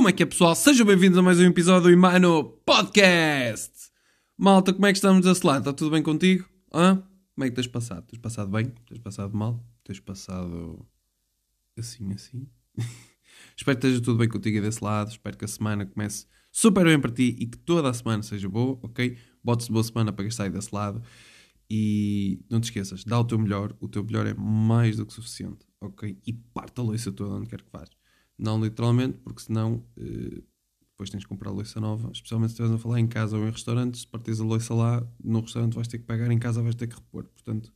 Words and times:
Como 0.00 0.08
é 0.08 0.12
que 0.14 0.22
é, 0.22 0.26
pessoal? 0.26 0.54
Sejam 0.54 0.86
bem-vindos 0.86 1.18
a 1.18 1.22
mais 1.22 1.38
um 1.38 1.44
episódio 1.44 1.82
do 1.82 1.90
Imano 1.90 2.42
Podcast. 2.64 3.90
Malta, 4.34 4.72
como 4.72 4.86
é 4.86 4.92
que 4.92 4.96
estamos 4.96 5.26
desse 5.26 5.46
lado? 5.46 5.58
Está 5.58 5.74
tudo 5.74 5.90
bem 5.90 6.02
contigo? 6.02 6.48
Hã? 6.72 7.02
Como 7.34 7.44
é 7.44 7.50
que 7.50 7.54
tens 7.54 7.66
passado? 7.66 8.06
Tens 8.06 8.18
passado 8.18 8.50
bem? 8.50 8.72
Tens 8.88 8.98
passado 8.98 9.36
mal? 9.36 9.62
Tens 9.84 10.00
passado 10.00 10.88
assim, 11.78 12.10
assim? 12.14 12.48
Espero 13.54 13.78
que 13.78 13.86
esteja 13.88 14.02
tudo 14.02 14.16
bem 14.16 14.26
contigo 14.26 14.62
desse 14.62 14.82
lado. 14.82 15.10
Espero 15.10 15.36
que 15.36 15.44
a 15.44 15.48
semana 15.48 15.84
comece 15.84 16.24
super 16.50 16.82
bem 16.86 16.98
para 16.98 17.12
ti 17.12 17.36
e 17.38 17.44
que 17.44 17.58
toda 17.58 17.90
a 17.90 17.92
semana 17.92 18.22
seja 18.22 18.48
boa, 18.48 18.78
ok? 18.82 19.18
Botes 19.44 19.66
de 19.66 19.72
boa 19.74 19.84
semana 19.84 20.14
para 20.14 20.24
gastar 20.24 20.44
aí 20.44 20.50
desse 20.50 20.74
lado. 20.74 21.02
E 21.68 22.40
não 22.48 22.58
te 22.58 22.64
esqueças, 22.64 23.04
dá 23.04 23.20
o 23.20 23.24
teu 23.24 23.38
melhor. 23.38 23.76
O 23.78 23.86
teu 23.86 24.02
melhor 24.02 24.26
é 24.26 24.32
mais 24.32 24.96
do 24.96 25.04
que 25.04 25.12
suficiente, 25.12 25.66
ok? 25.78 26.18
E 26.26 26.32
parte 26.32 26.80
a 26.80 26.84
louça 26.84 27.12
toda 27.12 27.34
onde 27.34 27.50
quer 27.50 27.60
que 27.60 27.70
vás. 27.70 27.99
Não 28.40 28.62
literalmente, 28.62 29.18
porque 29.18 29.42
senão 29.42 29.84
eh, 29.98 30.42
depois 30.92 31.10
tens 31.10 31.24
que 31.24 31.28
comprar 31.28 31.50
louça 31.50 31.80
nova. 31.80 32.10
Especialmente 32.10 32.50
se 32.50 32.54
estiveres 32.54 32.74
a 32.74 32.82
falar 32.82 33.00
em 33.00 33.06
casa 33.06 33.36
ou 33.36 33.46
em 33.46 33.50
restaurantes. 33.50 34.00
Se 34.00 34.06
partires 34.06 34.40
a 34.40 34.44
louça 34.44 34.74
lá, 34.74 35.06
no 35.22 35.40
restaurante 35.40 35.74
vais 35.74 35.88
ter 35.88 35.98
que 35.98 36.04
pagar, 36.04 36.30
em 36.30 36.38
casa 36.38 36.62
vais 36.62 36.74
ter 36.74 36.86
que 36.86 36.94
repor. 36.94 37.24
Portanto, 37.24 37.72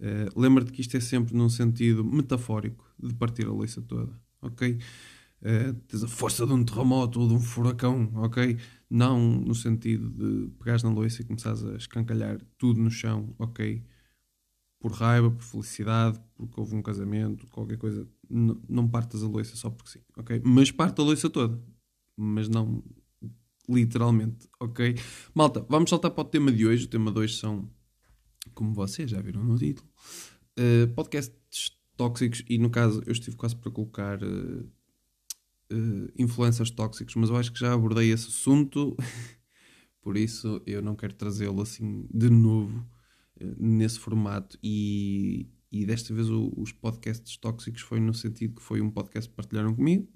eh, 0.00 0.28
lembra-te 0.36 0.72
que 0.72 0.80
isto 0.80 0.96
é 0.96 1.00
sempre 1.00 1.34
num 1.34 1.48
sentido 1.48 2.04
metafórico 2.04 2.84
de 2.98 3.14
partir 3.14 3.46
a 3.46 3.50
louça 3.50 3.82
toda, 3.82 4.12
ok? 4.42 4.78
Uh, 5.40 5.72
tens 5.86 6.02
a 6.02 6.08
força 6.08 6.44
de 6.44 6.52
um 6.52 6.64
terremoto 6.64 7.20
ou 7.20 7.28
de 7.28 7.34
um 7.34 7.40
furacão, 7.40 8.10
ok? 8.16 8.58
Não 8.90 9.20
no 9.20 9.54
sentido 9.54 10.10
de 10.10 10.50
pegares 10.58 10.82
na 10.82 10.90
louça 10.90 11.22
e 11.22 11.24
começares 11.24 11.64
a 11.64 11.76
escancalhar 11.76 12.40
tudo 12.58 12.80
no 12.80 12.90
chão, 12.90 13.34
ok? 13.38 13.84
Por 14.80 14.92
raiva, 14.92 15.30
por 15.30 15.42
felicidade, 15.42 16.20
porque 16.34 16.58
houve 16.60 16.74
um 16.74 16.82
casamento, 16.82 17.46
qualquer 17.48 17.78
coisa. 17.78 18.08
Não 18.30 18.86
partas 18.88 19.22
a 19.22 19.26
louça 19.26 19.56
só 19.56 19.70
porque 19.70 19.90
sim, 19.90 20.04
ok? 20.16 20.40
Mas 20.44 20.70
parte 20.70 21.00
a 21.00 21.04
louça 21.04 21.30
toda. 21.30 21.60
Mas 22.16 22.48
não 22.48 22.82
literalmente, 23.68 24.48
ok? 24.60 24.96
Malta, 25.34 25.64
vamos 25.68 25.90
saltar 25.90 26.10
para 26.10 26.22
o 26.22 26.24
tema 26.24 26.50
de 26.50 26.66
hoje. 26.66 26.84
O 26.84 26.88
tema 26.88 27.12
de 27.12 27.18
hoje 27.18 27.36
são, 27.36 27.70
como 28.54 28.72
vocês 28.72 29.10
já 29.10 29.20
viram 29.20 29.44
no 29.44 29.56
título, 29.56 29.88
uh, 30.58 30.88
podcasts 30.94 31.72
tóxicos. 31.96 32.42
E 32.48 32.58
no 32.58 32.70
caso, 32.70 33.02
eu 33.06 33.12
estive 33.12 33.36
quase 33.36 33.56
para 33.56 33.70
colocar. 33.70 34.22
Uh, 34.22 34.68
uh, 35.72 36.12
influências 36.16 36.70
tóxicos, 36.70 37.14
mas 37.14 37.30
eu 37.30 37.36
acho 37.36 37.52
que 37.52 37.60
já 37.60 37.72
abordei 37.72 38.10
esse 38.10 38.28
assunto, 38.28 38.96
por 40.02 40.16
isso 40.16 40.60
eu 40.66 40.82
não 40.82 40.96
quero 40.96 41.14
trazê-lo 41.14 41.62
assim 41.62 42.06
de 42.12 42.30
novo 42.30 42.86
nesse 43.58 43.98
formato. 43.98 44.58
E, 44.62 45.48
e 45.70 45.84
desta 45.84 46.14
vez 46.14 46.30
o, 46.30 46.52
os 46.56 46.72
podcasts 46.72 47.36
tóxicos 47.36 47.82
foi 47.82 48.00
no 48.00 48.14
sentido 48.14 48.56
que 48.56 48.62
foi 48.62 48.80
um 48.80 48.90
podcast 48.90 49.28
que 49.28 49.36
partilharam 49.36 49.74
comigo 49.74 50.08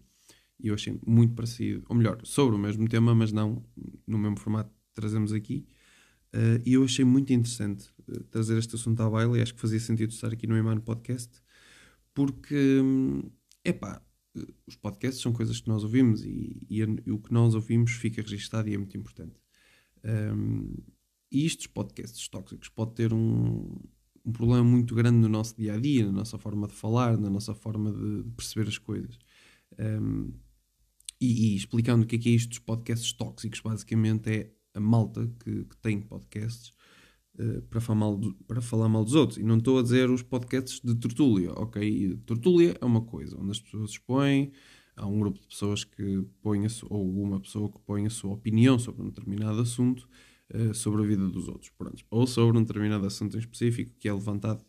e 0.58 0.68
eu 0.68 0.74
achei 0.74 0.98
muito 1.04 1.34
parecido, 1.34 1.84
ou 1.88 1.96
melhor, 1.96 2.20
sobre 2.24 2.54
o 2.54 2.58
mesmo 2.58 2.88
tema, 2.88 3.14
mas 3.14 3.32
não 3.32 3.64
no 4.06 4.16
mesmo 4.16 4.38
formato 4.38 4.70
que 4.70 4.94
trazemos 4.94 5.32
aqui. 5.32 5.66
Uh, 6.32 6.62
e 6.64 6.74
eu 6.74 6.84
achei 6.84 7.04
muito 7.04 7.32
interessante 7.32 7.90
trazer 8.30 8.56
este 8.56 8.76
assunto 8.76 9.00
à 9.02 9.10
baila 9.10 9.36
e 9.36 9.42
acho 9.42 9.54
que 9.54 9.60
fazia 9.60 9.80
sentido 9.80 10.10
estar 10.10 10.32
aqui 10.32 10.46
no 10.46 10.56
Emano 10.56 10.80
Podcast 10.80 11.42
porque, 12.14 12.80
hum, 12.80 13.30
epá, 13.64 14.02
os 14.66 14.76
podcasts 14.76 15.20
são 15.20 15.32
coisas 15.32 15.60
que 15.60 15.68
nós 15.68 15.82
ouvimos 15.82 16.24
e, 16.24 16.66
e, 16.70 16.80
e, 16.80 17.10
o 17.10 17.18
que 17.18 17.32
nós 17.32 17.54
ouvimos 17.54 17.92
fica 17.92 18.22
registado 18.22 18.68
e 18.68 18.74
é 18.74 18.78
muito 18.78 18.96
importante. 18.96 19.38
Um, 20.04 20.74
e 21.30 21.44
estes 21.44 21.66
podcasts 21.66 22.28
tóxicos 22.28 22.68
pode 22.68 22.94
ter 22.94 23.12
um, 23.12 23.78
um, 24.24 24.32
problema 24.32 24.64
muito 24.64 24.94
grande 24.94 25.18
no 25.18 25.28
nosso 25.28 25.56
dia 25.56 25.74
a 25.74 25.78
dia, 25.78 26.06
na 26.06 26.12
nossa 26.12 26.38
forma 26.38 26.66
de 26.66 26.74
falar, 26.74 27.18
na 27.18 27.30
nossa 27.30 27.54
forma 27.54 27.92
de, 27.92 28.30
perceber 28.36 28.68
as 28.68 28.78
coisas. 28.78 29.18
Um, 29.78 30.32
e, 31.20 31.52
e, 31.52 31.56
explicando 31.56 32.04
o 32.04 32.06
que 32.06 32.16
é, 32.16 32.18
que 32.18 32.28
é 32.28 32.32
isto 32.32 32.50
dos 32.50 32.58
podcasts 32.58 33.12
tóxicos, 33.12 33.60
basicamente 33.60 34.30
é 34.30 34.52
a 34.74 34.80
malta 34.80 35.30
que, 35.40 35.64
que 35.64 35.76
tem 35.78 36.00
podcasts 36.00 36.72
Uh, 37.38 37.62
para, 37.62 37.80
falar 37.80 37.98
mal 37.98 38.18
do, 38.18 38.34
para 38.46 38.60
falar 38.60 38.90
mal 38.90 39.02
dos 39.02 39.14
outros. 39.14 39.38
E 39.38 39.42
não 39.42 39.56
estou 39.56 39.78
a 39.78 39.82
dizer 39.82 40.10
os 40.10 40.22
podcasts 40.22 40.82
de 40.84 40.94
tertúlia, 40.94 41.50
ok? 41.52 42.14
Tertúlia 42.26 42.76
é 42.78 42.84
uma 42.84 43.00
coisa 43.00 43.40
onde 43.40 43.52
as 43.52 43.58
pessoas 43.58 43.92
expõem, 43.92 44.52
há 44.96 45.06
um 45.06 45.18
grupo 45.18 45.40
de 45.40 45.46
pessoas 45.46 45.84
que 45.84 46.22
põem, 46.42 46.66
a, 46.66 46.68
ou 46.90 47.22
uma 47.22 47.40
pessoa 47.40 47.70
que 47.70 47.78
põe 47.80 48.06
a 48.06 48.10
sua 48.10 48.32
opinião 48.32 48.78
sobre 48.78 49.02
um 49.02 49.06
determinado 49.06 49.60
assunto, 49.60 50.08
uh, 50.54 50.74
sobre 50.74 51.02
a 51.02 51.06
vida 51.06 51.28
dos 51.28 51.48
outros, 51.48 51.70
pronto. 51.70 52.04
ou 52.10 52.26
sobre 52.26 52.58
um 52.58 52.62
determinado 52.62 53.06
assunto 53.06 53.36
em 53.36 53.40
específico 53.40 53.92
que 53.98 54.08
é 54.08 54.12
levantado 54.12 54.64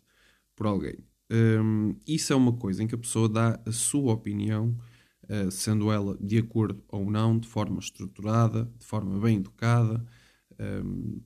por 0.56 0.68
alguém. 0.68 0.98
Um, 1.32 1.96
isso 2.06 2.32
é 2.34 2.36
uma 2.36 2.54
coisa 2.54 2.84
em 2.84 2.88
que 2.88 2.96
a 2.96 2.98
pessoa 2.98 3.28
dá 3.28 3.60
a 3.66 3.72
sua 3.72 4.14
opinião, 4.14 4.78
uh, 5.24 5.50
sendo 5.52 5.92
ela 5.92 6.18
de 6.20 6.38
acordo 6.38 6.84
ou 6.88 7.10
não, 7.10 7.40
de 7.40 7.48
forma 7.48 7.80
estruturada, 7.80 8.72
de 8.78 8.86
forma 8.86 9.20
bem 9.20 9.38
educada. 9.38 10.06
Um, 10.60 11.22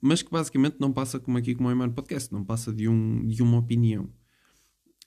mas 0.00 0.22
que 0.22 0.30
basicamente 0.30 0.76
não 0.78 0.92
passa 0.92 1.18
como 1.18 1.38
aqui 1.38 1.54
como 1.54 1.70
é 1.70 1.86
o 1.86 1.92
Podcast, 1.92 2.32
não 2.32 2.44
passa 2.44 2.72
de, 2.72 2.88
um, 2.88 3.26
de 3.26 3.42
uma 3.42 3.58
opinião 3.58 4.04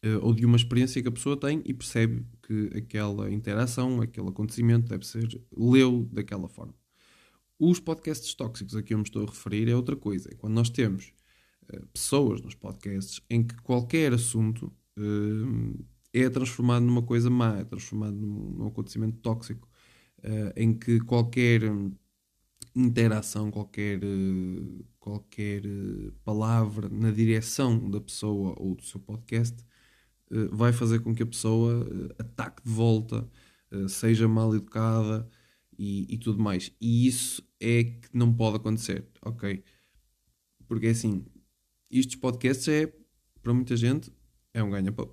uh, 0.05 0.19
ou 0.21 0.33
de 0.33 0.45
uma 0.45 0.57
experiência 0.57 1.01
que 1.01 1.07
a 1.07 1.11
pessoa 1.11 1.37
tem 1.37 1.61
e 1.65 1.73
percebe 1.73 2.25
que 2.41 2.69
aquela 2.75 3.31
interação, 3.31 4.01
aquele 4.01 4.29
acontecimento 4.29 4.89
deve 4.89 5.05
ser 5.05 5.41
leu 5.55 6.07
daquela 6.11 6.47
forma. 6.49 6.73
Os 7.59 7.77
podcasts 7.77 8.33
tóxicos 8.33 8.73
a 8.73 8.81
que 8.81 8.93
eu 8.93 8.97
me 8.97 9.03
estou 9.03 9.23
a 9.23 9.29
referir 9.29 9.67
é 9.67 9.75
outra 9.75 9.97
coisa. 9.97 10.29
É 10.31 10.35
quando 10.35 10.53
nós 10.53 10.69
temos 10.69 11.11
uh, 11.73 11.85
pessoas 11.87 12.41
nos 12.41 12.55
podcasts 12.55 13.19
em 13.29 13.43
que 13.43 13.55
qualquer 13.57 14.13
assunto 14.13 14.71
uh, 14.97 15.85
é 16.13 16.29
transformado 16.29 16.85
numa 16.85 17.03
coisa 17.03 17.29
má, 17.29 17.57
é 17.57 17.65
transformado 17.65 18.15
num, 18.15 18.51
num 18.51 18.67
acontecimento 18.67 19.17
tóxico, 19.17 19.67
em 20.55 20.73
que 20.77 20.99
qualquer 20.99 21.61
interação, 22.75 23.49
qualquer, 23.49 24.01
qualquer 24.99 25.61
palavra 26.25 26.89
na 26.89 27.09
direção 27.09 27.89
da 27.89 28.01
pessoa 28.01 28.53
ou 28.57 28.75
do 28.75 28.83
seu 28.83 28.99
podcast 28.99 29.63
vai 30.51 30.73
fazer 30.73 30.99
com 30.99 31.15
que 31.15 31.23
a 31.23 31.27
pessoa 31.27 31.87
ataque 32.17 32.63
de 32.63 32.69
volta, 32.69 33.29
seja 33.87 34.27
mal 34.27 34.53
educada 34.53 35.29
e, 35.77 36.05
e 36.13 36.17
tudo 36.17 36.41
mais. 36.41 36.71
E 36.81 37.07
isso 37.07 37.48
é 37.59 37.83
que 37.83 38.09
não 38.13 38.33
pode 38.33 38.57
acontecer, 38.57 39.05
ok? 39.21 39.63
Porque 40.67 40.87
é 40.87 40.89
assim, 40.91 41.25
estes 41.89 42.15
podcasts 42.15 42.67
é, 42.67 42.93
para 43.41 43.53
muita 43.53 43.75
gente, 43.75 44.11
é 44.53 44.63
um 44.63 44.69
ganha-pão. 44.69 45.09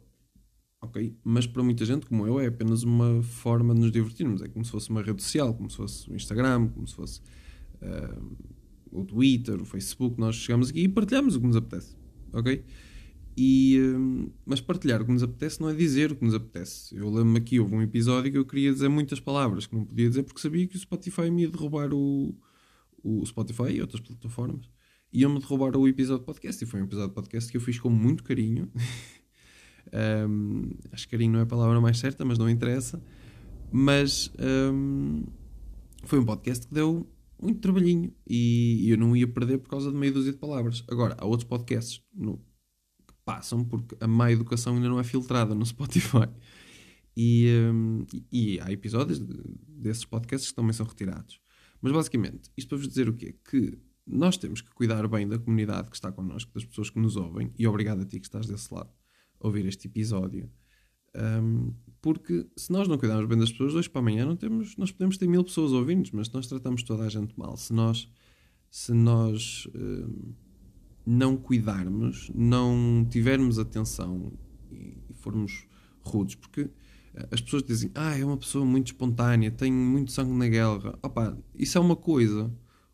Ok? 0.81 1.17
Mas 1.25 1.47
para 1.47 1.62
muita 1.62 1.85
gente, 1.85 2.06
como 2.06 2.27
eu, 2.27 2.39
é 2.39 2.47
apenas 2.47 2.83
uma 2.83 3.23
forma 3.23 3.75
de 3.75 3.81
nos 3.81 3.91
divertirmos. 3.91 4.43
É 4.43 4.49
como 4.49 4.65
se 4.65 4.71
fosse 4.71 4.91
uma 4.91 5.03
rede 5.03 5.23
social, 5.23 5.55
como 5.55 5.71
se 5.71 5.77
fosse 5.77 6.11
o 6.11 6.15
Instagram, 6.15 6.69
como 6.69 6.87
se 6.87 6.95
fosse 6.95 7.21
uh, 7.83 8.37
o 8.93 9.05
Twitter, 9.05 9.61
o 9.61 9.65
Facebook, 9.65 10.19
nós 10.21 10.37
chegamos 10.37 10.71
aqui 10.71 10.81
e 10.81 10.89
partilhamos 10.89 11.35
o 11.35 11.41
que 11.41 11.47
nos 11.47 11.56
apetece, 11.56 11.97
ok? 12.33 12.65
E, 13.37 13.79
uh, 13.79 14.33
mas 14.47 14.63
partilhar 14.63 15.03
o 15.03 15.05
que 15.05 15.13
nos 15.13 15.23
apetece 15.23 15.61
não 15.61 15.69
é 15.69 15.75
dizer 15.75 16.11
o 16.11 16.17
que 16.17 16.25
nos 16.25 16.35
apetece. 16.35 16.97
Eu 16.97 17.07
lembro-me 17.09 17.39
aqui, 17.39 17.61
houve 17.61 17.75
um 17.75 17.83
episódio 17.83 18.33
que 18.33 18.39
eu 18.39 18.47
queria 18.47 18.73
dizer 18.73 18.89
muitas 18.89 19.21
palavras 19.21 19.67
que 19.67 19.75
não 19.75 19.85
podia 19.85 20.09
dizer 20.09 20.23
porque 20.23 20.41
sabia 20.41 20.67
que 20.67 20.75
o 20.75 20.79
Spotify 20.79 21.31
me 21.31 21.43
ia 21.43 21.51
derrubar 21.51 21.93
o, 21.93 22.35
o 23.03 23.25
Spotify 23.27 23.73
e 23.73 23.81
outras 23.83 24.01
plataformas. 24.01 24.71
Iam-me 25.13 25.39
derrubar 25.39 25.77
o 25.77 25.87
episódio 25.87 26.21
de 26.21 26.27
podcast 26.27 26.65
e 26.65 26.67
foi 26.67 26.81
um 26.81 26.85
episódio 26.85 27.11
de 27.11 27.15
podcast 27.15 27.51
que 27.51 27.57
eu 27.59 27.61
fiz 27.61 27.79
com 27.79 27.91
muito 27.91 28.25
carinho. 28.25 28.71
um, 30.29 30.71
acho 30.91 31.05
que 31.05 31.11
carinho 31.11 31.35
não 31.35 31.41
é 31.41 31.43
a 31.43 31.47
palavra 31.47 31.79
mais 31.79 31.99
certa, 31.99 32.25
mas 32.25 32.39
não 32.39 32.49
interessa. 32.49 33.03
Mas 33.71 34.33
um, 34.73 35.25
foi 36.05 36.19
um 36.19 36.25
podcast 36.25 36.67
que 36.67 36.73
deu 36.73 37.07
muito 37.41 37.61
trabalhinho 37.61 38.13
e 38.27 38.91
eu 38.91 38.97
não 38.97 39.15
ia 39.15 39.29
perder 39.29 39.59
por 39.59 39.69
causa 39.69 39.91
de 39.91 39.97
meia 39.97 40.13
dúzia 40.13 40.33
de 40.33 40.39
palavras. 40.39 40.83
Agora, 40.89 41.15
há 41.19 41.27
outros 41.27 41.47
podcasts 41.47 42.03
no, 42.15 42.41
passam 43.26 43.64
porque 43.64 43.97
a 44.00 44.06
má 44.06 44.31
educação 44.31 44.76
ainda 44.76 44.88
não 44.88 45.00
é 45.00 45.04
filtrada 45.04 45.54
no 45.54 45.66
Spotify. 45.66 46.28
E, 47.14 47.48
um, 47.72 48.06
e 48.31 48.60
há 48.60 48.70
episódios 48.70 49.19
desses 49.19 50.05
podcasts 50.05 50.50
que 50.50 50.55
também 50.55 50.73
são 50.73 50.87
retirados. 50.87 51.40
Mas 51.82 51.93
basicamente, 51.93 52.50
isto 52.56 52.69
para 52.69 52.78
vos 52.78 52.88
dizer 52.88 53.08
o 53.08 53.14
quê? 53.14 53.34
Que 53.44 53.78
nós 54.06 54.37
temos 54.37 54.61
que 54.61 54.70
cuidar 54.70 55.06
bem 55.08 55.26
da 55.26 55.38
comunidade 55.38 55.90
que 55.90 55.96
está 55.96 56.12
connosco, 56.12 56.52
das 56.55 56.64
pessoas 56.64 56.88
que 56.88 56.99
nos 57.00 57.17
ouvem, 57.17 57.52
e 57.58 57.67
obrigado 57.67 58.02
a 58.02 58.05
ti 58.05 58.20
que 58.20 58.26
estás 58.26 58.46
desse 58.46 58.73
lado 58.73 58.90
a 59.40 59.46
ouvir 59.46 59.67
este 59.67 59.88
episódio. 59.88 60.50
Um, 61.17 61.72
porque 62.02 62.46
se 62.56 62.70
nós 62.70 62.87
não 62.87 62.99
cuidarmos 62.99 63.26
bem 63.26 63.38
das 63.38 63.50
pessoas, 63.50 63.75
hoje 63.75 63.88
para 63.90 64.00
amanhã 64.00 64.25
não 64.26 64.37
temos, 64.37 64.76
nós 64.76 64.93
podemos 64.93 65.17
ter 65.17 65.26
mil 65.26 65.43
pessoas 65.43 65.72
ouvindo 65.72 66.08
mas 66.12 66.29
se 66.29 66.34
nós 66.34 66.46
tratamos 66.46 66.82
toda 66.82 67.05
a 67.05 67.08
gente 67.08 67.37
mal, 67.38 67.56
se 67.56 67.72
nós, 67.72 68.08
se 68.70 68.93
nós 68.93 69.67
um, 69.75 70.34
não 71.06 71.37
cuidarmos, 71.37 72.31
não 72.35 73.06
tivermos 73.08 73.58
atenção 73.58 74.32
e, 74.73 74.97
formos 75.14 75.67
rudes, 76.00 76.35
porque 76.35 76.69
eh, 77.14 77.29
as 77.31 77.41
pessoas 77.41 77.62
dizem, 77.62 77.91
ah, 77.94 78.17
é 78.19 78.25
uma 78.25 78.37
pessoa 78.37 78.64
muito 78.64 78.88
espontânea, 78.88 79.50
tem 79.50 79.73
muito 79.73 80.12
sangue 80.12 80.32
na 80.32 80.49
guerra. 80.49 80.99
Opa, 81.03 81.38
isso 81.55 81.79
é 81.79 81.81
uma 81.81 81.97
coisa. 81.97 82.53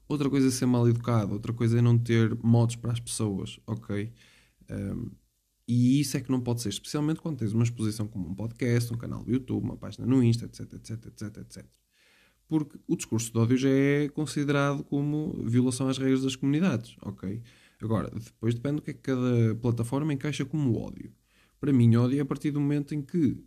Outra 0.09 0.29
coisa 0.29 0.49
é 0.49 0.51
ser 0.51 0.67
mal 0.67 0.89
educado, 0.89 1.33
outra 1.33 1.53
coisa 1.53 1.79
é 1.79 1.83
não 1.83 1.99
ter 1.99 2.37
modos 2.43 2.77
para 2.77 2.93
as 2.93 3.01
pessoas, 3.01 3.59
ok? 3.67 4.13
Um, 4.71 5.11
E 5.67 6.01
isso 6.01 6.17
é 6.17 6.21
que 6.21 6.31
não 6.31 6.41
pode 6.41 6.61
ser, 6.61 6.69
especialmente 6.71 7.21
quando 7.21 7.39
tens 7.39 7.53
uma 7.53 7.63
exposição 7.63 8.07
como 8.09 8.29
um 8.29 8.35
podcast, 8.35 8.93
um 8.93 8.99
canal 8.99 9.23
do 9.25 9.31
YouTube, 9.33 9.65
uma 9.65 9.77
página 9.77 10.05
no 10.07 10.23
Insta, 10.23 10.45
etc, 10.47 10.73
etc, 10.75 11.07
etc, 11.07 11.37
etc. 11.39 11.65
Porque 12.49 12.79
o 12.87 12.97
discurso 12.97 13.33
de 13.33 13.39
ódio 13.39 13.57
já 13.57 13.71
é 13.71 14.09
considerado 14.09 14.85
como 14.85 15.33
violação 15.47 15.89
às 15.89 15.97
regras 15.99 16.23
das 16.23 16.37
comunidades, 16.37 16.97
ok? 17.03 17.41
Agora, 17.83 18.11
depois 18.11 18.55
depende 18.55 18.77
do 18.77 18.83
que 18.83 18.93
é 18.93 18.95
que 18.95 19.01
cada 19.01 19.55
plataforma 19.57 20.13
encaixa 20.13 20.45
como 20.45 20.79
ódio. 20.79 21.13
Para 21.61 21.73
mim, 21.73 21.97
ódio 21.97 22.19
é 22.19 22.21
a 22.21 22.25
partir 22.25 22.53
do 22.53 22.61
momento 22.61 22.95
em 22.95 23.03
que 23.03 23.45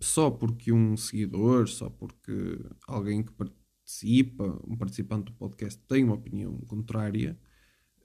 só 0.00 0.30
porque 0.30 0.70
um 0.72 0.96
seguidor, 0.96 1.68
só 1.68 1.88
porque 1.88 2.58
alguém 2.86 3.22
que 3.22 3.32
participa, 3.32 4.60
um 4.66 4.76
participante 4.76 5.26
do 5.26 5.32
podcast 5.32 5.80
tem 5.88 6.04
uma 6.04 6.14
opinião 6.14 6.58
contrária, 6.66 7.38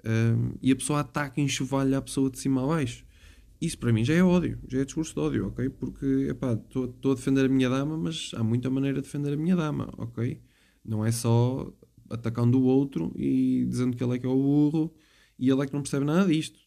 um, 0.06 0.54
e 0.62 0.72
a 0.72 0.76
pessoa 0.76 1.02
ataca 1.02 1.42
e 1.42 1.44
enxovalha 1.44 1.98
a 1.98 2.02
pessoa 2.02 2.30
de 2.30 2.40
cima 2.40 2.64
a 2.64 2.68
baixo. 2.68 3.06
Isso 3.62 3.78
para 3.78 3.92
mim 3.92 4.06
já 4.06 4.14
é 4.14 4.24
ódio, 4.24 4.60
já 4.68 4.80
é 4.80 4.86
discurso 4.86 5.14
de 5.14 5.20
ódio, 5.20 5.48
ok? 5.48 5.70
Porque, 5.70 6.30
estou 6.70 7.12
a 7.12 7.16
defender 7.16 7.46
a 7.46 7.50
minha 7.50 7.70
dama, 7.70 7.98
mas 7.98 8.32
há 8.34 8.42
muita 8.44 8.70
maneira 8.70 9.02
de 9.02 9.08
defender 9.08 9.34
a 9.34 9.38
minha 9.38 9.56
dama, 9.58 9.94
ok? 9.98 10.42
Não 10.86 11.06
é 11.06 11.12
só 11.12 11.74
atacando 12.10 12.60
o 12.60 12.64
outro 12.64 13.12
e 13.18 13.66
dizendo 13.66 13.98
que 13.98 14.04
ele 14.04 14.16
é 14.16 14.20
que 14.20 14.26
é 14.26 14.30
o 14.30 14.36
burro 14.36 14.94
e 15.40 15.50
ele 15.50 15.62
é 15.62 15.66
que 15.66 15.74
não 15.74 15.82
percebe 15.82 16.06
nada 16.06 16.28
disto. 16.28 16.60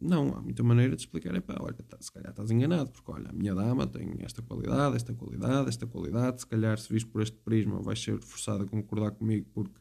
Não, 0.00 0.34
há 0.34 0.40
muita 0.40 0.62
maneira 0.62 0.96
de 0.96 1.02
explicar, 1.02 1.34
epá, 1.34 1.56
olha, 1.60 1.74
tá, 1.74 1.98
se 2.00 2.10
calhar 2.10 2.30
estás 2.30 2.50
enganado, 2.50 2.90
porque 2.90 3.10
olha, 3.10 3.28
a 3.28 3.32
minha 3.32 3.54
dama 3.54 3.86
tem 3.86 4.14
esta 4.20 4.40
qualidade, 4.40 4.96
esta 4.96 5.12
qualidade, 5.12 5.68
esta 5.68 5.86
qualidade, 5.86 6.40
se 6.40 6.46
calhar 6.46 6.78
se 6.78 6.90
viste 6.90 7.10
por 7.10 7.20
este 7.20 7.36
prisma 7.36 7.82
vais 7.82 8.02
ser 8.02 8.18
forçado 8.22 8.64
a 8.64 8.66
concordar 8.66 9.10
comigo 9.10 9.46
porque, 9.52 9.78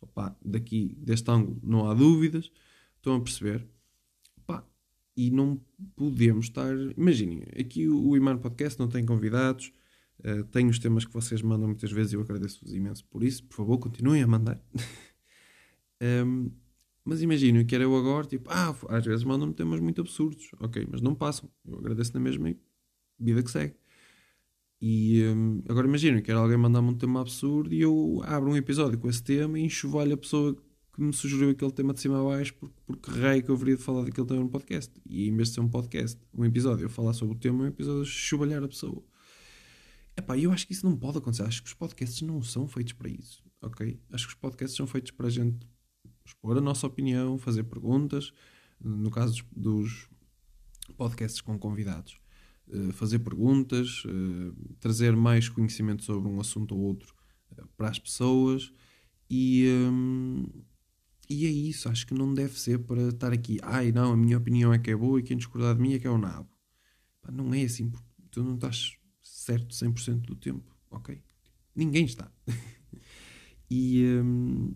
opá, 0.00 0.34
daqui, 0.42 0.96
deste 0.98 1.30
ângulo 1.30 1.60
não 1.62 1.90
há 1.90 1.92
dúvidas, 1.92 2.50
estão 2.96 3.16
a 3.16 3.20
perceber? 3.20 3.68
e 5.18 5.32
não 5.32 5.60
podemos 5.96 6.46
estar. 6.46 6.72
Imaginem, 6.96 7.42
aqui 7.58 7.88
o 7.88 8.16
Iman 8.16 8.38
Podcast 8.38 8.78
não 8.78 8.86
tem 8.86 9.04
convidados, 9.04 9.72
uh, 10.20 10.44
tem 10.44 10.68
os 10.68 10.78
temas 10.78 11.04
que 11.04 11.12
vocês 11.12 11.42
mandam 11.42 11.66
muitas 11.66 11.90
vezes 11.90 12.12
e 12.12 12.14
eu 12.14 12.20
agradeço-vos 12.20 12.72
imenso 12.72 13.04
por 13.06 13.24
isso. 13.24 13.42
Por 13.42 13.56
favor, 13.56 13.78
continuem 13.78 14.22
a 14.22 14.28
mandar. 14.28 14.62
um, 16.24 16.52
mas 17.08 17.22
imaginem 17.22 17.64
que 17.64 17.74
era 17.74 17.84
eu 17.84 17.96
agora, 17.96 18.26
tipo, 18.26 18.50
ah, 18.50 18.76
às 18.90 19.02
vezes 19.06 19.24
mandam-me 19.24 19.54
temas 19.54 19.80
muito 19.80 19.98
absurdos, 19.98 20.50
ok, 20.60 20.86
mas 20.90 21.00
não 21.00 21.14
passam. 21.14 21.50
Eu 21.66 21.78
agradeço 21.78 22.12
na 22.12 22.20
mesma 22.20 22.54
vida 23.18 23.42
que 23.42 23.50
segue. 23.50 23.74
E 24.78 25.24
um, 25.24 25.62
agora 25.66 25.86
imaginem 25.88 26.22
que 26.22 26.30
era 26.30 26.38
alguém 26.38 26.58
mandar-me 26.58 26.90
um 26.90 26.94
tema 26.94 27.22
absurdo 27.22 27.72
e 27.72 27.80
eu 27.80 28.20
abro 28.24 28.50
um 28.50 28.56
episódio 28.58 28.98
com 28.98 29.08
esse 29.08 29.22
tema 29.22 29.58
e 29.58 29.62
enxovalho 29.62 30.12
a 30.12 30.16
pessoa 30.18 30.54
que 30.54 31.00
me 31.00 31.14
sugeriu 31.14 31.48
aquele 31.48 31.72
tema 31.72 31.94
de 31.94 32.00
cima 32.00 32.20
a 32.20 32.22
baixo 32.22 32.54
porque, 32.60 32.76
porque 32.86 33.10
rei 33.10 33.40
que 33.40 33.48
eu 33.50 33.54
haveria 33.54 33.76
de 33.78 33.82
falar 33.82 34.04
daquele 34.04 34.26
tema 34.26 34.42
no 34.42 34.50
podcast. 34.50 34.92
E 35.06 35.28
em 35.28 35.34
vez 35.34 35.48
de 35.48 35.54
ser 35.54 35.60
um 35.62 35.68
podcast, 35.68 36.20
um 36.34 36.44
episódio, 36.44 36.84
eu 36.84 36.90
falar 36.90 37.14
sobre 37.14 37.36
o 37.36 37.38
tema, 37.38 37.64
um 37.64 37.68
episódio 37.68 38.04
chubalhar 38.04 38.62
a 38.62 38.68
pessoa. 38.68 39.02
Epá, 40.14 40.36
eu 40.36 40.52
acho 40.52 40.66
que 40.66 40.74
isso 40.74 40.84
não 40.84 40.94
pode 40.94 41.16
acontecer. 41.16 41.44
Acho 41.44 41.62
que 41.62 41.68
os 41.68 41.74
podcasts 41.74 42.20
não 42.20 42.42
são 42.42 42.68
feitos 42.68 42.92
para 42.92 43.08
isso, 43.08 43.42
ok? 43.62 43.98
Acho 44.12 44.26
que 44.26 44.34
os 44.34 44.38
podcasts 44.38 44.76
são 44.76 44.86
feitos 44.86 45.10
para 45.12 45.28
a 45.28 45.30
gente 45.30 45.66
expor 46.28 46.56
a 46.56 46.60
nossa 46.60 46.86
opinião, 46.86 47.38
fazer 47.38 47.64
perguntas. 47.64 48.32
No 48.80 49.10
caso 49.10 49.44
dos 49.54 50.08
podcasts 50.96 51.40
com 51.40 51.58
convidados, 51.58 52.18
eh, 52.70 52.92
fazer 52.92 53.18
perguntas, 53.20 54.02
eh, 54.06 54.52
trazer 54.80 55.16
mais 55.16 55.48
conhecimento 55.48 56.04
sobre 56.04 56.28
um 56.28 56.40
assunto 56.40 56.74
ou 56.74 56.80
outro 56.82 57.14
eh, 57.56 57.62
para 57.76 57.88
as 57.88 57.98
pessoas 57.98 58.72
e, 59.28 59.66
hum, 59.90 60.46
e 61.28 61.46
é 61.46 61.50
isso, 61.50 61.88
acho 61.88 62.06
que 62.06 62.14
não 62.14 62.32
deve 62.32 62.58
ser 62.58 62.78
para 62.78 63.08
estar 63.08 63.32
aqui, 63.32 63.58
ai 63.62 63.92
não, 63.92 64.12
a 64.12 64.16
minha 64.16 64.38
opinião 64.38 64.72
é 64.72 64.78
que 64.78 64.90
é 64.90 64.96
boa 64.96 65.18
e 65.20 65.22
quem 65.22 65.36
discordar 65.36 65.74
de 65.74 65.82
mim 65.82 65.94
é 65.94 65.98
que 65.98 66.06
é 66.06 66.10
o 66.10 66.18
nabo. 66.18 66.48
Não 67.30 67.52
é 67.52 67.62
assim, 67.62 67.90
porque 67.90 68.06
tu 68.30 68.42
não 68.42 68.54
estás 68.54 68.96
certo 69.22 69.74
100% 69.74 70.20
do 70.20 70.36
tempo, 70.36 70.74
ok? 70.90 71.20
Ninguém 71.74 72.04
está. 72.06 72.30
e, 73.70 74.04
hum, 74.22 74.74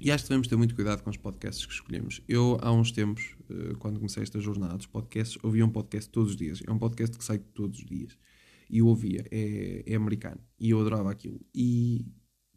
e 0.00 0.10
acho 0.10 0.24
que 0.24 0.30
devemos 0.30 0.48
ter 0.48 0.56
muito 0.56 0.74
cuidado 0.74 1.02
com 1.02 1.10
os 1.10 1.16
podcasts 1.18 1.66
que 1.66 1.72
escolhemos. 1.72 2.22
Eu, 2.26 2.58
há 2.62 2.72
uns 2.72 2.90
tempos, 2.90 3.36
eh, 3.50 3.74
quando 3.78 3.98
comecei 3.98 4.22
esta 4.22 4.40
jornada 4.40 4.76
dos 4.76 4.86
podcasts, 4.86 5.38
ouvia 5.42 5.64
um 5.64 5.68
podcast 5.68 6.10
todos 6.10 6.30
os 6.30 6.36
dias. 6.36 6.62
É 6.66 6.72
um 6.72 6.78
podcast 6.78 7.18
que 7.18 7.24
sai 7.24 7.38
todos 7.38 7.80
os 7.80 7.84
dias. 7.84 8.16
E 8.70 8.78
eu 8.78 8.86
ouvia, 8.86 9.26
é, 9.30 9.82
é 9.86 9.94
americano. 9.94 10.40
E 10.58 10.70
eu 10.70 10.80
adorava 10.80 11.10
aquilo. 11.10 11.38
E, 11.54 12.06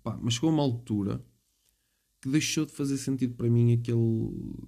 pá, 0.01 0.17
mas 0.21 0.35
chegou 0.35 0.51
uma 0.51 0.63
altura 0.63 1.21
que 2.21 2.29
deixou 2.29 2.65
de 2.65 2.71
fazer 2.71 2.97
sentido 2.97 3.35
para 3.35 3.49
mim 3.49 3.73
aquele, 3.73 3.99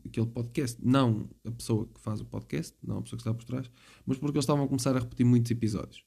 aquele 0.06 0.28
podcast. 0.28 0.78
Não 0.86 1.30
a 1.46 1.52
pessoa 1.52 1.88
que 1.88 2.02
faz 2.02 2.20
o 2.20 2.26
podcast, 2.26 2.76
não 2.84 2.98
a 2.98 3.02
pessoa 3.02 3.18
que 3.18 3.22
está 3.22 3.34
por 3.34 3.46
trás, 3.46 3.72
mas 4.06 4.18
porque 4.18 4.36
eles 4.36 4.44
estavam 4.44 4.66
a 4.66 4.68
começar 4.68 4.98
a 4.98 5.00
repetir 5.00 5.26
muitos 5.26 5.50
episódios. 5.50 6.04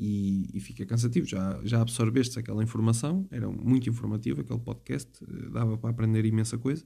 E, 0.00 0.46
e 0.54 0.60
fica 0.60 0.86
cansativo. 0.86 1.26
Já, 1.26 1.60
já 1.64 1.80
absorveste 1.80 2.38
aquela 2.38 2.62
informação, 2.62 3.26
era 3.32 3.50
muito 3.50 3.90
informativo 3.90 4.42
aquele 4.42 4.60
podcast, 4.60 5.10
eh, 5.24 5.50
dava 5.50 5.76
para 5.76 5.90
aprender 5.90 6.24
imensa 6.24 6.56
coisa, 6.56 6.84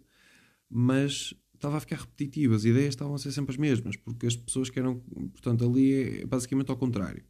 mas 0.70 1.34
estava 1.54 1.76
a 1.76 1.80
ficar 1.80 1.96
repetitivo, 1.96 2.54
as 2.54 2.64
ideias 2.64 2.94
estavam 2.94 3.14
a 3.14 3.18
ser 3.18 3.30
sempre 3.30 3.52
as 3.52 3.58
mesmas, 3.58 3.96
porque 3.96 4.26
as 4.26 4.34
pessoas 4.34 4.70
que 4.70 4.78
eram, 4.78 4.96
portanto, 5.30 5.62
ali 5.64 6.20
é 6.20 6.26
basicamente 6.26 6.70
ao 6.70 6.76
contrário. 6.76 7.22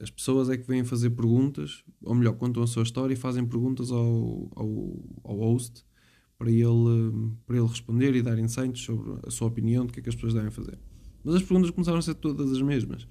As 0.00 0.10
pessoas 0.10 0.48
é 0.48 0.56
que 0.56 0.66
vêm 0.66 0.84
fazer 0.84 1.10
perguntas, 1.10 1.84
ou 2.02 2.14
melhor, 2.14 2.34
contam 2.34 2.62
a 2.62 2.66
sua 2.66 2.84
história 2.84 3.12
e 3.12 3.16
fazem 3.16 3.44
perguntas 3.44 3.90
ao, 3.90 4.50
ao, 4.54 5.04
ao 5.22 5.36
host 5.36 5.84
para 6.38 6.50
ele, 6.50 7.34
para 7.46 7.56
ele 7.56 7.66
responder 7.66 8.14
e 8.14 8.22
dar 8.22 8.38
insights 8.38 8.82
sobre 8.82 9.18
a 9.24 9.30
sua 9.30 9.48
opinião 9.48 9.86
do 9.86 9.92
que 9.92 10.00
é 10.00 10.02
que 10.02 10.08
as 10.08 10.14
pessoas 10.14 10.34
devem 10.34 10.50
fazer. 10.50 10.78
Mas 11.22 11.36
as 11.36 11.42
perguntas 11.42 11.70
começaram 11.70 11.98
a 11.98 12.02
ser 12.02 12.14
todas 12.14 12.52
as 12.52 12.60
mesmas. 12.60 13.06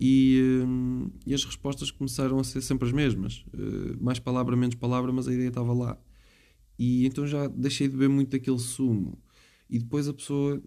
E, 0.00 0.62
hum, 0.64 1.10
e 1.26 1.34
as 1.34 1.44
respostas 1.44 1.90
começaram 1.90 2.38
a 2.38 2.44
ser 2.44 2.62
sempre 2.62 2.88
as 2.88 2.92
mesmas. 2.92 3.44
Uh, 3.52 4.02
mais 4.02 4.18
palavra, 4.18 4.56
menos 4.56 4.74
palavra, 4.74 5.12
mas 5.12 5.28
a 5.28 5.34
ideia 5.34 5.48
estava 5.48 5.74
lá. 5.74 5.98
E 6.78 7.06
então 7.06 7.26
já 7.26 7.46
deixei 7.48 7.86
de 7.86 7.92
beber 7.92 8.08
muito 8.08 8.30
daquele 8.30 8.58
sumo. 8.58 9.22
E 9.68 9.78
depois 9.78 10.08
a 10.08 10.14
pessoa, 10.14 10.62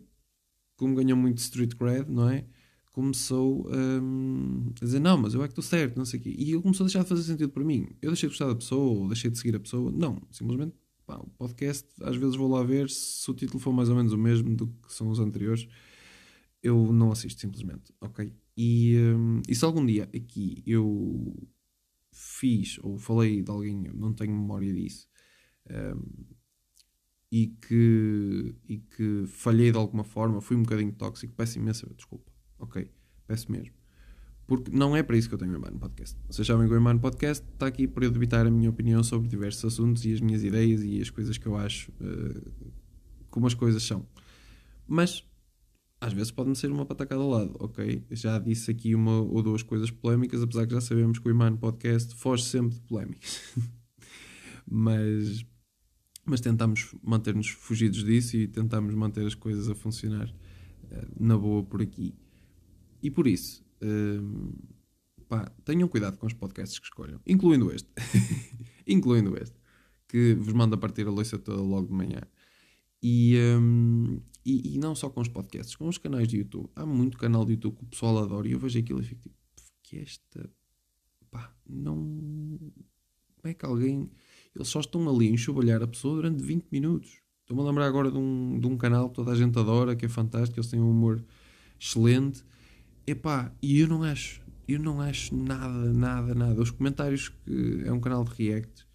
como 0.77 0.95
ganhou 0.95 1.17
muito 1.17 1.39
street 1.39 1.73
cred, 1.75 2.09
não 2.11 2.29
é? 2.29 2.45
Começou 2.91 3.67
um, 3.69 4.71
a 4.79 4.85
dizer: 4.85 4.99
Não, 4.99 5.17
mas 5.17 5.33
eu 5.33 5.43
é 5.43 5.47
que 5.47 5.53
estou 5.53 5.63
certo, 5.63 5.97
não 5.97 6.05
sei 6.05 6.19
o 6.19 6.23
quê. 6.23 6.35
E 6.37 6.51
ele 6.51 6.61
começou 6.61 6.83
a 6.83 6.87
deixar 6.87 7.01
de 7.01 7.09
fazer 7.09 7.23
sentido 7.23 7.49
para 7.49 7.63
mim. 7.63 7.87
Eu 8.01 8.11
deixei 8.11 8.29
de 8.29 8.33
gostar 8.33 8.47
da 8.47 8.55
pessoa, 8.55 9.07
deixei 9.07 9.31
de 9.31 9.37
seguir 9.39 9.55
a 9.55 9.59
pessoa. 9.59 9.91
Não, 9.91 10.21
simplesmente 10.29 10.75
pá, 11.05 11.17
o 11.17 11.27
podcast, 11.29 11.87
às 12.01 12.15
vezes 12.15 12.35
vou 12.35 12.49
lá 12.49 12.63
ver, 12.63 12.89
se 12.89 13.29
o 13.29 13.33
título 13.33 13.59
for 13.59 13.73
mais 13.73 13.89
ou 13.89 13.95
menos 13.95 14.13
o 14.13 14.17
mesmo 14.17 14.55
do 14.55 14.67
que 14.67 14.93
são 14.93 15.09
os 15.09 15.19
anteriores, 15.19 15.67
eu 16.61 16.93
não 16.93 17.11
assisto 17.11 17.41
simplesmente, 17.41 17.93
ok? 17.99 18.31
E, 18.55 18.97
um, 18.97 19.41
e 19.47 19.55
se 19.55 19.65
algum 19.65 19.85
dia 19.85 20.03
aqui 20.03 20.63
eu 20.65 21.35
fiz 22.11 22.77
ou 22.83 22.97
falei 22.97 23.41
de 23.41 23.49
alguém, 23.49 23.89
não 23.93 24.13
tenho 24.13 24.31
memória 24.31 24.71
disso, 24.71 25.07
um, 25.69 26.25
e, 27.31 27.47
que, 27.47 28.55
e 28.67 28.77
que 28.77 29.25
falhei 29.25 29.71
de 29.71 29.77
alguma 29.77 30.03
forma, 30.03 30.39
fui 30.39 30.55
um 30.55 30.61
bocadinho 30.61 30.91
tóxico, 30.91 31.33
peço 31.33 31.57
imensa 31.57 31.91
desculpa, 31.95 32.31
ok? 32.59 32.89
Peço 33.25 33.51
mesmo. 33.51 33.73
Porque 34.45 34.69
não 34.71 34.95
é 34.95 35.01
para 35.01 35.17
isso 35.17 35.27
que 35.29 35.33
eu 35.33 35.39
tenho 35.39 35.53
o 35.53 35.55
Emano 35.55 35.79
Podcast. 35.79 36.19
Vocês 36.27 36.45
sabem 36.45 36.67
que 36.67 36.73
o 36.73 36.75
Emano 36.75 36.99
Podcast 36.99 37.43
está 37.53 37.65
aqui 37.65 37.87
para 37.87 38.05
eu 38.05 38.11
debitar 38.11 38.45
a 38.45 38.51
minha 38.51 38.69
opinião 38.69 39.01
sobre 39.01 39.27
diversos 39.27 39.65
assuntos 39.65 40.05
e 40.05 40.13
as 40.13 40.21
minhas 40.21 40.43
ideias 40.43 40.83
e 40.83 41.01
as 41.01 41.09
coisas 41.09 41.37
que 41.37 41.47
eu 41.47 41.55
acho 41.55 41.91
uh, 41.93 42.71
como 43.29 43.47
as 43.47 43.53
coisas 43.53 43.81
são. 43.81 44.05
Mas 44.85 45.25
às 46.05 46.13
vezes 46.13 46.31
pode-me 46.31 46.55
ser 46.55 46.71
uma 46.71 46.85
patacada 46.85 47.21
ao 47.21 47.29
lado, 47.29 47.55
ok? 47.59 48.05
Já 48.11 48.37
disse 48.37 48.69
aqui 48.71 48.93
uma 48.93 49.21
ou 49.21 49.41
duas 49.41 49.63
coisas 49.63 49.89
polémicas, 49.89 50.41
apesar 50.41 50.67
que 50.67 50.73
já 50.73 50.81
sabemos 50.81 51.19
que 51.19 51.27
o 51.27 51.31
Emano 51.31 51.57
Podcast 51.57 52.13
foge 52.15 52.43
sempre 52.43 52.75
de 52.75 52.81
polémicas. 52.81 53.41
mas, 54.69 55.45
mas 56.25 56.41
tentamos 56.41 56.93
manter-nos 57.01 57.47
fugidos 57.47 58.03
disso 58.03 58.35
e 58.35 58.47
tentamos 58.47 58.93
manter 58.93 59.25
as 59.25 59.35
coisas 59.35 59.69
a 59.69 59.75
funcionar 59.75 60.29
uh, 60.29 61.23
na 61.23 61.37
boa 61.37 61.63
por 61.63 61.81
aqui. 61.81 62.13
E 63.01 63.09
por 63.09 63.27
isso, 63.27 63.63
Uh, 63.83 64.55
pá, 65.27 65.51
tenham 65.65 65.89
cuidado 65.89 66.17
com 66.17 66.25
os 66.25 66.33
podcasts 66.33 66.79
que 66.79 66.85
escolham, 66.85 67.19
incluindo 67.27 67.69
este. 67.69 67.89
incluindo 68.87 69.35
este, 69.35 69.55
que 70.07 70.33
vos 70.35 70.53
manda 70.53 70.77
partir 70.77 71.05
a 71.05 71.11
louça 71.11 71.37
toda 71.37 71.61
logo 71.61 71.87
de 71.87 71.93
manhã. 71.93 72.21
E, 73.03 73.37
um, 73.59 74.21
e, 74.45 74.75
e, 74.75 74.77
não 74.79 74.95
só 74.95 75.09
com 75.09 75.19
os 75.19 75.27
podcasts, 75.27 75.75
com 75.75 75.89
os 75.89 75.97
canais 75.97 76.27
de 76.27 76.37
YouTube. 76.37 76.69
Há 76.73 76.85
muito 76.85 77.17
canal 77.17 77.43
de 77.43 77.51
YouTube 77.53 77.75
que 77.75 77.83
o 77.83 77.87
pessoal 77.87 78.17
adora 78.17 78.47
e 78.47 78.53
eu 78.53 78.59
vejo 78.59 78.79
aquilo 78.79 79.01
e 79.01 79.03
fico 79.03 79.21
tipo, 79.21 79.35
que 79.83 79.97
esta. 79.99 80.49
pá, 81.29 81.53
não. 81.67 81.97
Como 81.97 83.51
é 83.51 83.53
que 83.53 83.65
alguém. 83.65 84.09
Eles 84.55 84.69
só 84.69 84.79
estão 84.79 85.09
ali 85.09 85.27
a 85.27 85.31
enxovalhar 85.31 85.83
a 85.83 85.87
pessoa 85.87 86.15
durante 86.15 86.41
20 86.41 86.67
minutos. 86.71 87.19
Estou-me 87.41 87.61
a 87.61 87.65
lembrar 87.65 87.87
agora 87.87 88.09
de 88.09 88.17
um, 88.17 88.57
de 88.57 88.67
um 88.67 88.77
canal 88.77 89.09
que 89.09 89.15
toda 89.15 89.31
a 89.31 89.35
gente 89.35 89.59
adora, 89.59 89.95
que 89.97 90.05
é 90.05 90.09
fantástico, 90.09 90.57
eles 90.57 90.69
têm 90.69 90.79
um 90.79 90.89
humor 90.89 91.21
excelente 91.77 92.45
Epá, 93.05 93.53
e 93.61 93.81
eu 93.81 93.87
não 93.87 94.01
acho, 94.01 94.41
eu 94.65 94.79
não 94.79 95.01
acho 95.01 95.35
nada, 95.35 95.91
nada, 95.91 96.33
nada. 96.33 96.61
Os 96.61 96.71
comentários 96.71 97.27
que 97.27 97.83
é 97.85 97.91
um 97.91 97.99
canal 97.99 98.23
de 98.23 98.31
react, 98.31 98.87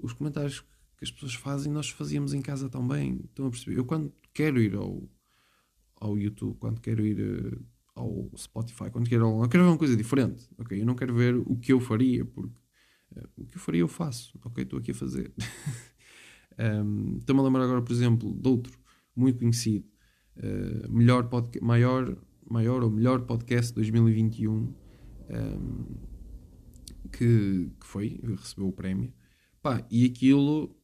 os 0.00 0.12
comentários 0.12 0.62
que 0.98 1.04
as 1.04 1.12
pessoas 1.12 1.34
fazem, 1.34 1.72
nós 1.72 1.88
fazíamos 1.88 2.34
em 2.34 2.42
casa 2.42 2.68
também. 2.68 3.20
Estão 3.24 3.46
a 3.46 3.50
perceber? 3.50 3.78
Eu 3.78 3.84
quando 3.84 4.12
quero 4.34 4.60
ir 4.60 4.74
ao, 4.74 5.08
ao 5.96 6.18
YouTube, 6.18 6.58
quando 6.58 6.80
quero 6.80 7.06
ir 7.06 7.20
uh, 7.20 7.64
ao 7.94 8.30
Spotify, 8.36 8.90
quando 8.90 9.08
quero, 9.08 9.42
eu 9.42 9.48
quero 9.48 9.62
ver 9.62 9.70
uma 9.70 9.78
coisa 9.78 9.96
diferente, 9.96 10.50
ok? 10.58 10.80
Eu 10.80 10.84
não 10.84 10.96
quero 10.96 11.14
ver 11.14 11.36
o 11.36 11.56
que 11.56 11.72
eu 11.72 11.78
faria, 11.78 12.24
porque 12.24 12.60
uh, 13.16 13.28
o 13.36 13.46
que 13.46 13.56
eu 13.56 13.60
faria 13.60 13.80
eu 13.80 13.88
faço, 13.88 14.36
ok? 14.44 14.64
Estou 14.64 14.80
aqui 14.80 14.90
a 14.90 14.94
fazer. 14.94 15.32
um, 16.84 17.18
Estou-me 17.18 17.42
a 17.42 17.44
lembrar 17.44 17.62
agora, 17.62 17.80
por 17.80 17.92
exemplo, 17.92 18.34
de 18.34 18.48
outro 18.48 18.76
muito 19.14 19.38
conhecido, 19.38 19.86
uh, 20.36 20.92
melhor 20.92 21.30
maior, 21.62 22.16
maior 22.50 22.82
ou 22.82 22.90
melhor 22.90 23.24
podcast 23.24 23.68
de 23.70 23.76
2021, 23.76 24.52
um, 24.52 24.74
que, 27.12 27.70
que 27.80 27.86
foi, 27.86 28.20
recebeu 28.36 28.66
o 28.66 28.72
prémio. 28.72 29.12
Pá, 29.62 29.86
e 29.90 30.04
aquilo 30.04 30.76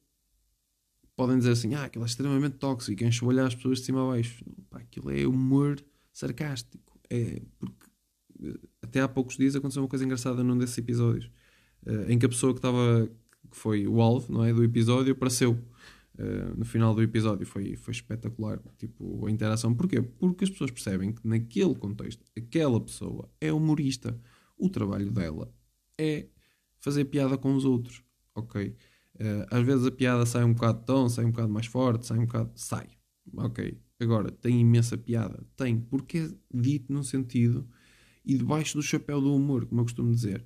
podem 1.17 1.39
dizer 1.39 1.53
assim: 1.53 1.75
ah, 1.75 1.85
aquilo 1.85 2.05
é 2.05 2.07
extremamente 2.07 2.57
tóxico, 2.57 3.05
enxovalhar 3.05 3.47
as 3.47 3.55
pessoas 3.55 3.79
de 3.79 3.87
cima 3.87 4.03
a 4.05 4.13
baixo. 4.13 4.45
Pá, 4.71 4.79
aquilo 4.79 5.11
é 5.11 5.27
humor 5.27 5.83
sarcástico. 6.13 7.01
É 7.11 7.43
porque 7.59 7.87
eh, 8.43 8.59
até 8.83 9.01
há 9.01 9.09
poucos 9.09 9.37
dias 9.37 9.55
aconteceu 9.55 9.83
uma 9.83 9.89
coisa 9.89 10.05
engraçada 10.05 10.43
num 10.43 10.57
desses 10.57 10.77
episódios 10.79 11.31
uh, 11.87 12.11
em 12.11 12.19
que 12.19 12.27
a 12.27 12.29
pessoa 12.29 12.53
que 12.53 12.59
estava, 12.59 13.09
que 13.51 13.57
foi 13.57 13.87
o 13.87 14.01
alvo 14.01 14.33
não 14.33 14.45
é, 14.45 14.53
do 14.53 14.65
episódio, 14.65 15.13
apareceu 15.13 15.53
uh, 15.53 16.57
no 16.57 16.65
final 16.65 16.95
do 16.95 17.03
episódio. 17.03 17.47
Foi, 17.47 17.77
foi 17.77 17.93
espetacular 17.93 18.61
tipo, 18.79 19.27
a 19.27 19.31
interação. 19.31 19.75
Porquê? 19.75 20.03
Porque 20.03 20.45
as 20.45 20.51
pessoas 20.51 20.71
percebem 20.71 21.13
que 21.13 21.27
naquele 21.27 21.75
contexto, 21.75 22.25
aquela 22.37 22.81
pessoa 22.81 23.29
é 23.41 23.53
humorista. 23.53 24.19
O 24.57 24.69
trabalho 24.69 25.11
dela 25.11 25.53
é 25.99 26.29
fazer 26.79 27.05
piada 27.07 27.37
com 27.37 27.55
os 27.55 27.65
outros. 27.65 28.03
Ok? 28.35 28.75
Uh, 29.17 29.47
às 29.51 29.65
vezes 29.65 29.87
a 29.87 29.91
piada 29.91 30.27
sai 30.27 30.45
um 30.45 30.53
bocado 30.53 30.81
de 30.81 30.87
tom, 30.87 31.09
sai 31.09 31.25
um 31.25 31.31
bocado 31.31 31.53
mais 31.53 31.67
forte, 31.67 32.07
sai 32.07 32.19
um 32.19 32.27
bocado. 32.27 32.51
Sai. 32.55 32.89
Ok. 33.37 33.79
Agora, 34.01 34.31
tem 34.31 34.61
imensa 34.61 34.99
piada. 34.99 35.45
Tem, 35.57 35.81
porque 35.81 36.19
é 36.19 36.31
dito 36.53 36.93
num 36.93 37.03
sentido 37.03 37.67
e 38.25 38.37
debaixo 38.37 38.77
do 38.77 38.83
chapéu 38.83 39.21
do 39.21 39.35
humor, 39.35 39.67
como 39.67 39.81
eu 39.81 39.85
costumo 39.85 40.13
dizer. 40.13 40.45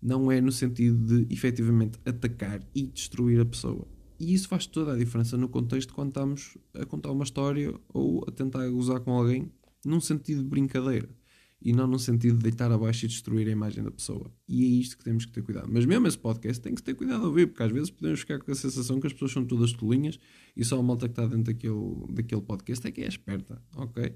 Não 0.00 0.30
é 0.30 0.40
no 0.40 0.52
sentido 0.52 1.24
de 1.24 1.32
efetivamente 1.32 1.98
atacar 2.04 2.62
e 2.74 2.86
destruir 2.86 3.40
a 3.40 3.44
pessoa. 3.44 3.86
E 4.18 4.32
isso 4.32 4.48
faz 4.48 4.66
toda 4.66 4.94
a 4.94 4.96
diferença 4.96 5.36
no 5.36 5.48
contexto 5.48 5.92
quando 5.92 6.08
estamos 6.08 6.56
a 6.74 6.86
contar 6.86 7.10
uma 7.10 7.24
história 7.24 7.74
ou 7.88 8.24
a 8.26 8.30
tentar 8.30 8.66
gozar 8.70 9.00
com 9.00 9.12
alguém 9.12 9.52
num 9.84 10.00
sentido 10.00 10.42
de 10.42 10.48
brincadeira 10.48 11.08
e 11.60 11.72
não 11.72 11.86
no 11.86 11.98
sentido 11.98 12.36
de 12.36 12.42
deitar 12.42 12.70
abaixo 12.70 13.06
e 13.06 13.08
destruir 13.08 13.48
a 13.48 13.50
imagem 13.50 13.82
da 13.82 13.90
pessoa. 13.90 14.30
E 14.48 14.64
é 14.64 14.68
isto 14.80 14.98
que 14.98 15.04
temos 15.04 15.24
que 15.24 15.32
ter 15.32 15.42
cuidado. 15.42 15.68
Mas 15.70 15.86
mesmo 15.86 16.06
esse 16.06 16.18
podcast 16.18 16.62
tem 16.62 16.74
que 16.74 16.82
ter 16.82 16.94
cuidado 16.94 17.24
a 17.24 17.28
ouvir, 17.28 17.46
porque 17.46 17.62
às 17.62 17.72
vezes 17.72 17.90
podemos 17.90 18.20
ficar 18.20 18.38
com 18.38 18.50
a 18.50 18.54
sensação 18.54 19.00
que 19.00 19.06
as 19.06 19.12
pessoas 19.12 19.32
são 19.32 19.44
todas 19.44 19.72
tolinhas 19.72 20.18
e 20.56 20.64
só 20.64 20.78
a 20.78 20.82
malta 20.82 21.08
que 21.08 21.12
está 21.12 21.26
dentro 21.26 21.52
daquele, 21.52 22.14
daquele 22.14 22.42
podcast 22.42 22.86
é 22.86 22.90
que 22.90 23.02
é 23.02 23.08
esperta, 23.08 23.62
ok? 23.74 24.14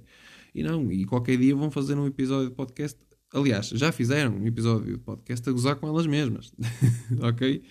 E 0.54 0.62
não, 0.62 0.90
e 0.92 1.04
qualquer 1.04 1.38
dia 1.38 1.54
vão 1.54 1.70
fazer 1.70 1.96
um 1.96 2.06
episódio 2.06 2.50
de 2.50 2.54
podcast. 2.54 2.98
Aliás, 3.32 3.68
já 3.68 3.90
fizeram 3.90 4.36
um 4.36 4.46
episódio 4.46 4.92
de 4.92 4.98
podcast 4.98 5.48
a 5.48 5.52
gozar 5.52 5.76
com 5.76 5.88
elas 5.88 6.06
mesmas, 6.06 6.52
ok? 7.22 7.62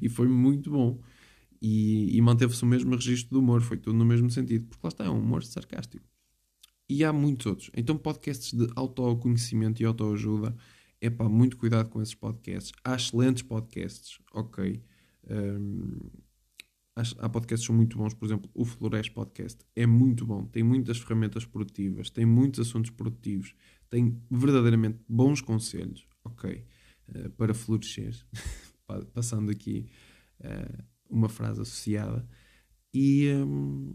E 0.00 0.08
foi 0.08 0.28
muito 0.28 0.70
bom. 0.70 1.00
E, 1.60 2.16
e 2.16 2.20
manteve-se 2.22 2.62
o 2.62 2.66
mesmo 2.66 2.94
registro 2.94 3.30
do 3.30 3.40
humor, 3.40 3.60
foi 3.60 3.76
tudo 3.76 3.96
no 3.96 4.04
mesmo 4.04 4.30
sentido, 4.30 4.66
porque 4.66 4.80
lá 4.82 4.88
está, 4.88 5.04
é 5.04 5.10
um 5.10 5.18
humor 5.18 5.42
sarcástico. 5.42 6.06
E 6.88 7.04
há 7.04 7.12
muitos 7.12 7.46
outros. 7.46 7.70
Então, 7.76 7.96
podcasts 7.98 8.52
de 8.52 8.66
autoconhecimento 8.74 9.82
e 9.82 9.84
autoajuda, 9.84 10.56
é 11.00 11.10
pá, 11.10 11.28
muito 11.28 11.56
cuidado 11.56 11.88
com 11.88 12.00
esses 12.00 12.14
podcasts. 12.14 12.72
Há 12.82 12.94
excelentes 12.94 13.42
podcasts, 13.42 14.18
ok. 14.32 14.82
Um, 15.30 16.10
há 17.18 17.28
podcasts 17.28 17.64
que 17.64 17.66
são 17.66 17.76
muito 17.76 17.96
bons, 17.96 18.14
por 18.14 18.26
exemplo, 18.26 18.50
o 18.54 18.64
Flores 18.64 19.08
Podcast 19.08 19.64
é 19.76 19.86
muito 19.86 20.26
bom, 20.26 20.44
tem 20.46 20.62
muitas 20.62 20.98
ferramentas 20.98 21.44
produtivas, 21.44 22.10
tem 22.10 22.26
muitos 22.26 22.60
assuntos 22.60 22.90
produtivos, 22.90 23.54
tem 23.88 24.20
verdadeiramente 24.30 24.98
bons 25.08 25.40
conselhos, 25.40 26.06
ok, 26.24 26.64
uh, 27.08 27.30
para 27.30 27.54
florescer, 27.54 28.16
passando 29.14 29.50
aqui 29.50 29.88
uh, 30.40 30.84
uma 31.08 31.28
frase 31.28 31.60
associada, 31.60 32.26
e, 32.92 33.30
um, 33.34 33.94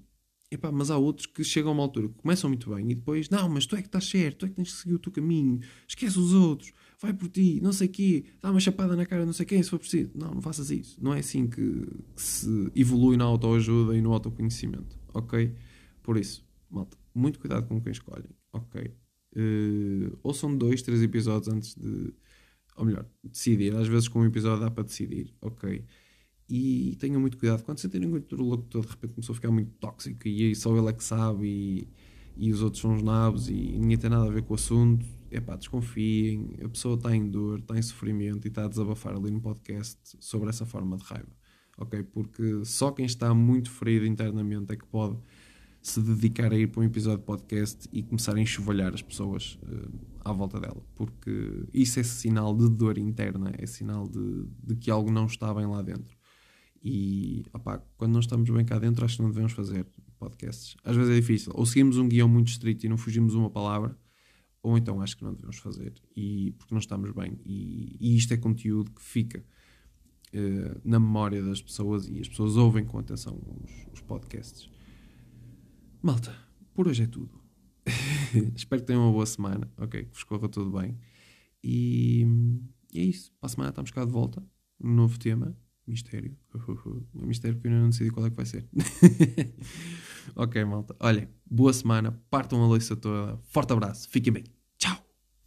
Epá, 0.54 0.72
mas 0.72 0.92
há 0.92 0.98
outros 1.00 1.26
que 1.26 1.44
chegam 1.44 1.72
a 1.72 1.74
uma 1.74 1.82
altura 1.82 2.08
que 2.08 2.14
começam 2.14 2.48
muito 2.48 2.70
bem 2.70 2.92
e 2.92 2.94
depois, 2.94 3.28
não, 3.28 3.50
mas 3.50 3.66
tu 3.66 3.76
é 3.76 3.82
que 3.82 3.88
estás 3.88 4.08
certo, 4.08 4.40
tu 4.40 4.46
é 4.46 4.50
que 4.50 4.56
tens 4.56 4.72
que 4.72 4.78
seguir 4.78 4.94
o 4.94 5.00
teu 5.00 5.12
caminho, 5.12 5.60
esquece 5.88 6.20
os 6.20 6.32
outros, 6.32 6.72
vai 7.02 7.12
por 7.12 7.28
ti, 7.28 7.60
não 7.60 7.74
sei 7.74 7.88
quê, 7.88 8.26
dá 8.40 8.52
uma 8.52 8.60
chapada 8.60 8.96
na 8.96 9.04
cara, 9.04 9.26
não 9.26 9.34
sei 9.34 9.48
quem, 9.48 9.64
se 9.64 9.72
for 9.72 9.80
preciso. 9.80 10.12
Não, 10.14 10.36
não 10.36 10.42
faças 10.44 10.70
isso. 10.70 11.04
Não 11.04 11.12
é 11.12 11.20
assim 11.20 11.48
que, 11.48 11.88
que 12.16 12.22
se 12.22 12.72
evolui 12.76 13.18
na 13.18 13.24
autoajuda 13.24 13.98
e 13.98 14.02
no 14.02 14.14
autoconhecimento, 14.14 14.96
ok? 15.12 15.56
Por 16.04 16.18
isso, 16.18 16.46
malta, 16.70 16.96
muito 17.16 17.40
cuidado 17.40 17.68
com 17.68 17.82
quem 17.82 17.92
escolhem, 17.92 18.30
ok? 18.52 18.94
Uh, 19.36 20.16
ou 20.22 20.36
são 20.36 20.56
dois, 20.56 20.84
três 20.84 21.02
episódios 21.02 21.52
antes 21.52 21.74
de, 21.74 22.14
ou 22.78 22.86
melhor, 22.86 23.08
decidir. 23.24 23.76
Às 23.76 23.88
vezes 23.88 24.08
com 24.08 24.20
um 24.20 24.26
episódio 24.26 24.62
dá 24.62 24.70
para 24.70 24.84
decidir, 24.84 25.34
ok? 25.42 25.84
E 26.56 26.96
tenham 27.00 27.20
muito 27.20 27.36
cuidado 27.36 27.64
quando 27.64 27.80
sentirem 27.80 28.22
que 28.22 28.36
o 28.36 28.44
locutor 28.44 28.86
de 28.86 28.92
repente 28.92 29.14
começou 29.16 29.34
a 29.34 29.36
ficar 29.36 29.50
muito 29.50 29.72
tóxico 29.80 30.28
e 30.28 30.54
só 30.56 30.78
ele 30.78 30.88
é 30.88 30.94
que 30.94 31.04
sabe 31.04 31.48
e, 31.48 31.88
e 32.38 32.54
os 32.54 32.62
outros 32.62 32.80
são 32.80 32.94
os 32.94 33.02
nabos 33.02 33.50
e 33.50 33.54
ninguém 33.54 33.98
tem 33.98 34.08
nada 34.08 34.28
a 34.28 34.30
ver 34.30 34.44
com 34.44 34.54
o 34.54 34.56
assunto. 34.56 35.04
É 35.32 35.42
pá, 35.42 35.56
desconfiem, 35.56 36.60
a 36.64 36.70
pessoa 36.70 36.94
está 36.94 37.16
em 37.16 37.28
dor, 37.28 37.58
está 37.58 37.76
em 37.76 37.82
sofrimento 37.82 38.46
e 38.46 38.50
está 38.50 38.66
a 38.66 38.68
desabafar 38.68 39.16
ali 39.16 39.32
no 39.32 39.42
podcast 39.42 40.00
sobre 40.20 40.48
essa 40.48 40.64
forma 40.64 40.96
de 40.96 41.04
raiva. 41.04 41.36
Ok? 41.76 42.04
Porque 42.04 42.64
só 42.66 42.92
quem 42.92 43.08
está 43.08 43.34
muito 43.34 43.72
ferido 43.72 44.06
internamente 44.06 44.74
é 44.74 44.76
que 44.76 44.86
pode 44.86 45.18
se 45.82 46.00
dedicar 46.02 46.54
a 46.54 46.56
ir 46.56 46.68
para 46.68 46.82
um 46.82 46.84
episódio 46.84 47.18
de 47.18 47.26
podcast 47.26 47.90
e 47.92 48.04
começar 48.04 48.36
a 48.36 48.40
enxovalhar 48.40 48.94
as 48.94 49.02
pessoas 49.02 49.58
uh, 49.64 49.92
à 50.24 50.32
volta 50.32 50.60
dela, 50.60 50.86
porque 50.94 51.66
isso 51.74 52.00
é 52.00 52.04
sinal 52.04 52.56
de 52.56 52.70
dor 52.70 53.00
interna, 53.00 53.52
é 53.58 53.66
sinal 53.66 54.08
de, 54.08 54.46
de 54.64 54.76
que 54.76 54.92
algo 54.92 55.12
não 55.12 55.26
está 55.26 55.52
bem 55.52 55.66
lá 55.66 55.82
dentro. 55.82 56.16
E 56.84 57.46
opá, 57.54 57.82
quando 57.96 58.12
não 58.12 58.20
estamos 58.20 58.50
bem 58.50 58.66
cá 58.66 58.78
dentro, 58.78 59.06
acho 59.06 59.16
que 59.16 59.22
não 59.22 59.30
devemos 59.30 59.54
fazer 59.54 59.88
podcasts. 60.20 60.76
Às 60.84 60.96
vezes 60.96 61.12
é 61.12 61.16
difícil. 61.16 61.54
Ou 61.56 61.66
seguimos 61.66 61.98
um 61.98 62.10
guião 62.10 62.28
muito 62.28 62.50
estrito 62.50 62.86
e 62.86 62.90
não 62.90 62.98
fugimos 62.98 63.34
uma 63.36 63.50
palavra, 63.50 63.98
ou 64.62 64.78
então 64.78 65.02
acho 65.02 65.16
que 65.16 65.24
não 65.24 65.34
devemos 65.34 65.58
fazer. 65.58 65.94
E, 66.16 66.52
porque 66.58 66.74
não 66.74 66.80
estamos 66.80 67.12
bem. 67.12 67.40
E, 67.46 67.96
e 68.00 68.18
isto 68.18 68.34
é 68.34 68.38
conteúdo 68.38 68.92
que 68.92 69.02
fica 69.02 69.46
uh, 70.34 70.82
na 70.84 71.00
memória 71.00 71.42
das 71.42 71.62
pessoas 71.62 72.10
e 72.10 72.20
as 72.20 72.28
pessoas 72.28 72.58
ouvem 72.58 72.84
com 72.84 73.00
atenção 73.00 73.40
os, 73.64 73.94
os 73.94 74.02
podcasts. 74.02 74.70
Malta, 76.02 76.36
por 76.74 76.88
hoje 76.90 77.04
é 77.04 77.08
tudo. 77.08 77.42
Espero 78.56 78.82
que 78.82 78.88
tenham 78.88 79.04
uma 79.04 79.12
boa 79.12 79.26
semana, 79.26 79.72
ok? 79.78 80.04
Que 80.04 80.14
vos 80.14 80.24
corra 80.26 80.50
tudo 80.50 80.78
bem. 80.78 80.98
E, 81.64 82.26
e 82.94 83.00
é 83.00 83.04
isso. 83.04 83.32
Para 83.40 83.48
a 83.48 83.50
semana 83.50 83.70
estamos 83.70 83.92
cá 83.92 84.04
de 84.04 84.12
volta. 84.12 84.44
Um 84.82 84.94
novo 84.94 85.18
tema. 85.18 85.56
Mistério. 85.86 86.36
Um 87.16 87.26
mistério 87.26 87.56
porque 87.58 87.68
eu 87.68 87.72
ainda 87.72 87.84
não 87.84 87.90
decidi 87.90 88.10
qual 88.10 88.26
é 88.26 88.30
que 88.30 88.36
vai 88.36 88.46
ser. 88.46 88.68
ok, 90.36 90.64
malta. 90.66 90.96
Olhem, 91.00 91.28
boa 91.46 91.74
semana. 91.74 92.12
Partam 92.30 92.64
a 92.64 92.68
louça 92.68 92.96
toda. 92.96 93.38
Forte 93.50 93.74
abraço. 93.74 94.10
Fiquem 94.10 94.34
bem. 94.34 94.44